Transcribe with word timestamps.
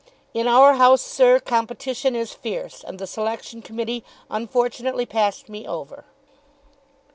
"In 0.33 0.47
our 0.47 0.73
house, 0.77 1.03
sir, 1.03 1.39
competition 1.39 2.15
is 2.15 2.33
fierce, 2.33 2.83
and 2.83 2.97
the 2.97 3.05
Selection 3.05 3.61
Committee 3.61 4.03
unfortunately 4.31 5.05
passed 5.05 5.47
me 5.47 5.67
over." 5.67 6.05